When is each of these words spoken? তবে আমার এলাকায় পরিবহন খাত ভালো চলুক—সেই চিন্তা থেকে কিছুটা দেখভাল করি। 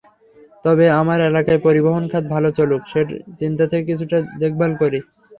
তবে 0.65 0.85
আমার 1.01 1.19
এলাকায় 1.29 1.61
পরিবহন 1.65 2.03
খাত 2.11 2.23
ভালো 2.33 2.49
চলুক—সেই 2.57 3.05
চিন্তা 3.39 3.65
থেকে 3.67 3.83
কিছুটা 3.89 4.17
দেখভাল 4.41 4.71
করি। 4.81 4.99